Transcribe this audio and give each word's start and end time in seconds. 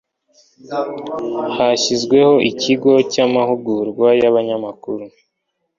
hashyizweho 1.55 2.33
ikigo 2.49 2.91
cy'amahugurwa 3.11 4.07
y'abanyamakuru 4.21 5.05